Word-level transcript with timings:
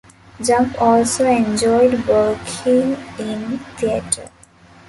Jump 0.43 0.81
also 0.81 1.27
enjoyed 1.27 2.07
working 2.07 2.97
in 3.19 3.59
theater. 3.77 4.31